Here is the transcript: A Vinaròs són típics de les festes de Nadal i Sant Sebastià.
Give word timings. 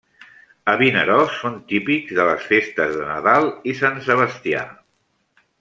A 0.71 0.73
Vinaròs 0.79 1.35
són 1.41 1.59
típics 1.73 2.15
de 2.21 2.25
les 2.29 2.49
festes 2.53 2.97
de 2.97 3.05
Nadal 3.13 3.53
i 3.73 3.79
Sant 3.85 4.03
Sebastià. 4.11 4.69